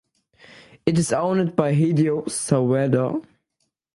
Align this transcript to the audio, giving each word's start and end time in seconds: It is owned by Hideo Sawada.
It 0.83 0.97
is 0.97 1.13
owned 1.13 1.55
by 1.55 1.75
Hideo 1.75 2.25
Sawada. 2.25 3.23